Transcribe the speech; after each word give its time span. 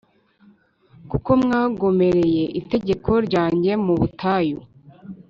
Kuko 1.09 1.29
mwagomereye 1.41 2.43
itegeko 2.59 3.09
ryanjye 3.27 3.71
mu 3.85 3.93
butayu 3.99 4.59